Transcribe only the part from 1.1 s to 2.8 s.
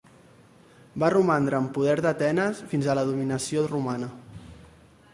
romandre en poder d'Atenes